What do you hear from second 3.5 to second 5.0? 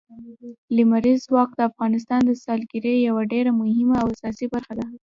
مهمه او اساسي برخه ده.